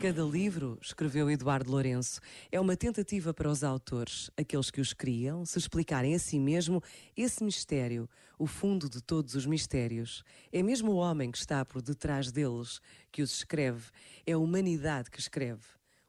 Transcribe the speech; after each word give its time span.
Cada 0.00 0.22
livro, 0.22 0.78
escreveu 0.80 1.28
Eduardo 1.28 1.72
Lourenço, 1.72 2.20
é 2.52 2.60
uma 2.60 2.76
tentativa 2.76 3.34
para 3.34 3.50
os 3.50 3.64
autores, 3.64 4.30
aqueles 4.36 4.70
que 4.70 4.80
os 4.80 4.92
criam, 4.92 5.44
se 5.44 5.58
explicarem 5.58 6.14
a 6.14 6.18
si 6.20 6.38
mesmo 6.38 6.80
esse 7.16 7.42
mistério, 7.42 8.08
o 8.38 8.46
fundo 8.46 8.88
de 8.88 9.02
todos 9.02 9.34
os 9.34 9.44
mistérios. 9.44 10.22
É 10.52 10.62
mesmo 10.62 10.92
o 10.92 10.96
homem 10.96 11.32
que 11.32 11.38
está 11.38 11.64
por 11.64 11.82
detrás 11.82 12.30
deles 12.30 12.80
que 13.10 13.22
os 13.22 13.32
escreve, 13.32 13.90
é 14.24 14.32
a 14.32 14.38
humanidade 14.38 15.10
que 15.10 15.18
escreve. 15.18 15.64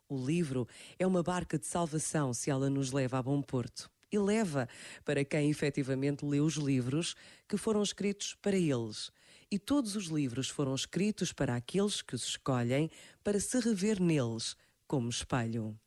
O 0.08 0.24
livro 0.24 0.68
é 1.00 1.08
uma 1.08 1.24
barca 1.24 1.58
de 1.58 1.66
salvação 1.66 2.32
se 2.32 2.50
ela 2.50 2.70
nos 2.70 2.92
leva 2.92 3.18
a 3.18 3.24
bom 3.24 3.42
porto. 3.42 3.90
E 4.12 4.18
leva 4.18 4.68
para 5.06 5.24
quem 5.24 5.50
efetivamente 5.50 6.26
lê 6.26 6.40
os 6.40 6.56
livros 6.56 7.16
que 7.48 7.58
foram 7.58 7.84
escritos 7.84 8.36
para 8.42 8.58
eles. 8.58 9.12
E 9.52 9.58
todos 9.58 9.96
os 9.96 10.06
livros 10.06 10.50
foram 10.50 10.76
escritos 10.76 11.34
para 11.34 11.56
aqueles 11.56 12.02
que 12.02 12.16
os 12.16 12.24
escolhem 12.24 12.90
para 13.24 13.40
se 13.40 13.60
rever 13.60 14.02
neles 14.02 14.56
como 14.88 15.10
espelho. 15.10 15.78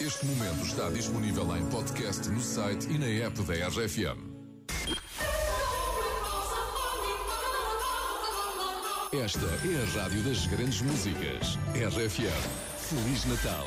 Este 0.00 0.24
momento 0.24 0.64
está 0.64 0.88
disponível 0.90 1.56
em 1.56 1.68
podcast 1.68 2.28
no 2.30 2.40
site 2.40 2.88
e 2.88 2.98
na 2.98 3.06
app 3.06 3.42
da 3.42 3.68
RFM. 3.68 4.40
Esta 9.12 9.44
é 9.44 9.82
a 9.82 10.02
rádio 10.02 10.22
das 10.22 10.46
grandes 10.46 10.80
músicas. 10.82 11.58
RFM. 11.74 12.30
Feliz 12.78 13.24
Natal. 13.24 13.66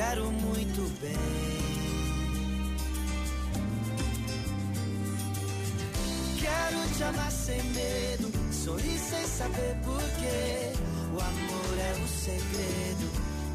quero 0.00 0.32
muito 0.32 0.82
bem. 1.02 1.12
Quero 6.40 6.96
te 6.96 7.02
amar 7.04 7.30
sem 7.30 7.62
medo, 7.62 8.32
sorrir 8.50 8.98
sem 8.98 9.26
saber 9.26 9.76
porquê. 9.84 10.72
O 11.12 11.20
amor 11.20 11.74
é 11.78 11.92
o 12.02 12.08
segredo 12.08 13.06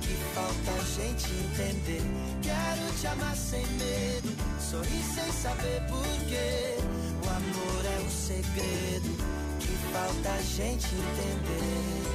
que 0.02 0.14
falta 0.36 0.72
a 0.72 0.84
gente 0.98 1.32
entender. 1.46 2.04
Quero 2.44 3.00
te 3.00 3.08
amar 3.08 3.36
sem 3.36 3.66
medo, 3.66 4.30
sorrir 4.60 5.04
sem 5.16 5.32
saber 5.32 5.82
porquê. 5.90 6.78
O 7.24 7.30
amor 7.40 7.86
é 7.86 8.06
o 8.06 8.12
segredo 8.12 9.18
que 9.60 9.74
falta 9.92 10.30
a 10.30 10.42
gente 10.44 10.86
entender. 10.94 12.15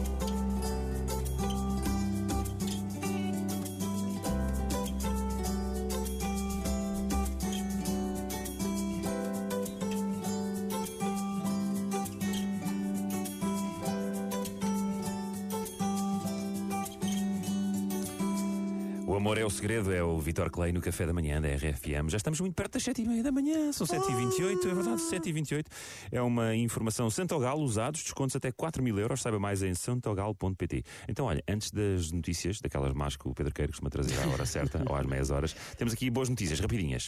Amor 19.21 19.37
é 19.37 19.45
o 19.45 19.49
segredo, 19.51 19.93
é 19.93 20.03
o 20.03 20.19
Vitor 20.19 20.49
Clay 20.49 20.71
no 20.71 20.81
café 20.81 21.05
da 21.05 21.13
manhã 21.13 21.39
da 21.39 21.47
RFM. 21.47 22.09
Já 22.09 22.17
estamos 22.17 22.39
muito 22.39 22.55
perto 22.55 22.73
das 22.73 22.83
7h30 22.83 23.21
da 23.21 23.31
manhã, 23.31 23.71
são 23.71 23.85
7h28, 23.85 24.65
é 24.65 24.73
verdade, 24.73 25.01
7h28. 25.03 25.65
É 26.11 26.19
uma 26.23 26.55
informação 26.55 27.07
Santogal, 27.07 27.59
usados, 27.59 28.01
descontos 28.01 28.35
até 28.35 28.51
4 28.51 28.81
mil 28.81 28.97
euros. 28.97 29.21
Saiba 29.21 29.39
mais 29.39 29.61
em 29.61 29.75
santogal.pt. 29.75 30.83
Então, 31.07 31.27
olha, 31.27 31.43
antes 31.47 31.69
das 31.69 32.11
notícias, 32.11 32.59
daquelas 32.59 32.93
más 32.93 33.15
que 33.15 33.27
o 33.27 33.33
Pedro 33.35 33.53
Queiro 33.53 33.71
costuma 33.71 33.91
trazer 33.91 34.19
à 34.23 34.27
hora 34.27 34.45
certa, 34.45 34.83
ou 34.89 34.95
às 34.95 35.05
meias 35.05 35.29
horas, 35.29 35.55
temos 35.77 35.93
aqui 35.93 36.09
boas 36.09 36.27
notícias, 36.27 36.59
rapidinhas. 36.59 37.05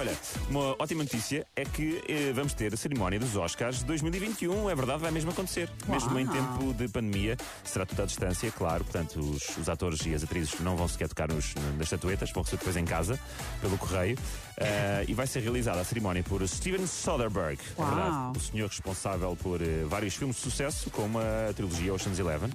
Olha, 0.00 0.16
uma 0.48 0.74
ótima 0.78 1.02
notícia 1.02 1.46
é 1.54 1.62
que 1.62 2.02
eh, 2.08 2.32
vamos 2.32 2.54
ter 2.54 2.72
a 2.72 2.76
cerimónia 2.78 3.20
dos 3.20 3.36
Oscars 3.36 3.80
de 3.80 3.84
2021. 3.84 4.70
É 4.70 4.74
verdade, 4.74 5.02
vai 5.02 5.10
mesmo 5.10 5.30
acontecer. 5.30 5.68
Mesmo 5.86 6.18
em 6.18 6.26
tempo 6.26 6.72
de 6.72 6.88
pandemia, 6.88 7.36
será 7.62 7.84
tudo 7.84 8.00
à 8.00 8.06
distância, 8.06 8.50
claro. 8.50 8.82
Portanto, 8.82 9.20
os, 9.20 9.58
os 9.58 9.68
atores 9.68 10.00
e 10.06 10.14
as 10.14 10.24
atrizes 10.24 10.58
não 10.60 10.74
vão 10.74 10.88
sequer 10.88 11.06
tocar 11.06 11.28
nos, 11.28 11.54
nas 11.76 11.82
estatuetas, 11.82 12.32
vão 12.32 12.42
receber 12.42 12.60
depois 12.60 12.76
em 12.78 12.84
casa, 12.86 13.20
pelo 13.60 13.76
correio. 13.76 14.16
Eh, 14.56 15.04
e 15.08 15.12
vai 15.12 15.26
ser 15.26 15.40
realizada 15.40 15.82
a 15.82 15.84
cerimónia 15.84 16.22
por 16.22 16.48
Steven 16.48 16.86
Soderbergh, 16.86 17.60
é 17.60 17.82
Uau. 17.82 17.94
verdade, 17.94 18.38
o 18.38 18.40
senhor 18.40 18.68
responsável 18.68 19.36
por 19.36 19.60
eh, 19.60 19.84
vários 19.86 20.14
filmes 20.14 20.36
de 20.36 20.42
sucesso, 20.42 20.88
como 20.88 21.18
a 21.18 21.52
trilogia 21.52 21.92
Ocean's 21.92 22.18
Eleven. 22.18 22.50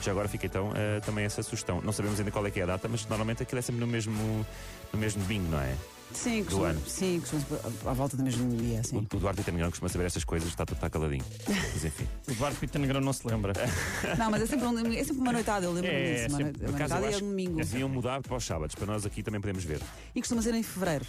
Já 0.00 0.12
agora 0.12 0.28
fica 0.28 0.46
então 0.46 0.70
eh, 0.76 1.00
também 1.00 1.24
essa 1.24 1.42
sugestão. 1.42 1.80
Não 1.82 1.92
sabemos 1.92 2.20
ainda 2.20 2.30
qual 2.30 2.46
é 2.46 2.52
que 2.52 2.60
é 2.60 2.62
a 2.62 2.66
data, 2.66 2.86
mas 2.88 3.04
normalmente 3.06 3.42
aquilo 3.42 3.58
é 3.58 3.62
sempre 3.62 3.80
no 3.80 3.86
mesmo, 3.88 4.46
no 4.92 4.98
mesmo 4.98 5.20
domingo, 5.22 5.50
não 5.50 5.60
é? 5.60 5.74
Sim, 6.14 6.44
costuma, 6.44 6.68
ano. 6.68 6.82
sim, 6.86 7.20
costuma 7.20 7.42
à 7.90 7.92
volta 7.92 8.16
do 8.16 8.22
mesmo 8.22 8.48
dia, 8.56 8.80
O, 8.80 8.84
sim. 8.84 8.96
o 9.12 9.18
Duarte 9.18 9.40
Itanegrão 9.42 9.68
costuma 9.70 9.88
saber 9.88 10.06
estas 10.06 10.24
coisas, 10.24 10.48
está 10.48 10.62
está 10.64 10.88
caladinho. 10.88 11.24
Mas 11.48 11.84
enfim. 11.84 12.06
O 12.28 12.30
Eduardo 12.30 12.56
Pita 12.58 12.78
Negrão 12.78 13.00
não 13.00 13.12
se 13.12 13.26
lembra. 13.26 13.52
Não, 14.18 14.30
mas 14.30 14.42
é 14.42 14.46
sempre, 14.46 14.66
um- 14.66 14.92
é 14.92 15.04
sempre 15.04 15.20
uma 15.22 15.32
noitada, 15.32 15.66
eu 15.66 15.72
lembro-me 15.72 15.96
É, 15.96 16.14
disso. 16.14 16.28
Uma, 16.28 16.36
sempre- 16.38 16.52
Por 16.52 16.60
uma 16.60 16.68
eu 16.68 16.78
noitada 16.78 17.00
e 17.02 17.04
é 17.04 17.08
acho 17.10 17.20
domingo. 17.20 17.50
que 17.58 17.64
deviam 17.64 17.88
mudar 17.88 18.20
para 18.22 18.36
os 18.36 18.44
sábados, 18.44 18.74
para 18.74 18.86
nós 18.86 19.04
aqui 19.04 19.22
também 19.22 19.40
podemos 19.40 19.64
ver. 19.64 19.80
E 20.14 20.20
costuma 20.20 20.40
ser 20.42 20.54
em 20.54 20.62
fevereiro. 20.62 21.04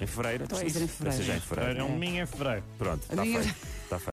Em 0.00 0.06
fevereiro, 0.06 0.44
então 0.44 0.58
é 0.60 0.64
isso. 0.66 0.78
em 0.78 0.86
fevereiro. 0.88 1.16
Ser 1.24 1.28
já 1.32 1.36
em 1.36 1.40
fevereiro. 1.40 1.70
Era 1.74 1.84
um 1.84 1.92
domingo 1.92 2.16
em 2.18 2.26
fevereiro. 2.26 2.64
Pronto, 2.78 3.02
está 3.02 3.16
Domingo- 3.16 3.42
feito. 3.42 3.56
Está 3.84 3.98
feito. 3.98 4.06